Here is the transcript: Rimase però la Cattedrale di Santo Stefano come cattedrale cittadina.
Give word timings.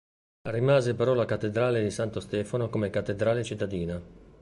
Rimase 0.49 0.95
però 0.95 1.13
la 1.13 1.25
Cattedrale 1.25 1.83
di 1.83 1.91
Santo 1.91 2.19
Stefano 2.21 2.69
come 2.71 2.89
cattedrale 2.89 3.43
cittadina. 3.43 4.01